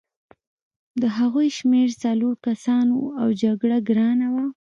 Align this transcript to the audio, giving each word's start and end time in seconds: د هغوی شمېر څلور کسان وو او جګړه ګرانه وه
د 1.01 1.03
هغوی 1.17 1.47
شمېر 1.57 1.89
څلور 2.03 2.35
کسان 2.47 2.85
وو 2.91 3.05
او 3.21 3.27
جګړه 3.41 3.77
ګرانه 3.89 4.27
وه 4.33 4.45